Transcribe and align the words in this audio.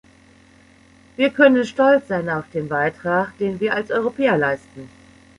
Wir 1.15 1.29
können 1.29 1.63
stolz 1.63 2.07
sein 2.07 2.27
auf 2.27 2.45
den 2.49 2.67
Beitrag, 2.67 3.37
den 3.37 3.59
wir 3.59 3.75
als 3.75 3.91
Europäer 3.91 4.35
leisten. 4.35 4.89